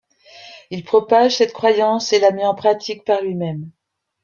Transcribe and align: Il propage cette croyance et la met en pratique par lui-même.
Il 0.71 0.83
propage 0.83 1.35
cette 1.35 1.53
croyance 1.53 2.11
et 2.11 2.17
la 2.19 2.31
met 2.31 2.43
en 2.43 2.55
pratique 2.55 3.05
par 3.05 3.21
lui-même. 3.21 3.69